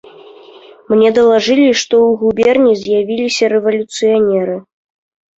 [0.93, 4.57] Мне далажылі, што ў губерні з'явіліся рэвалюцыянеры.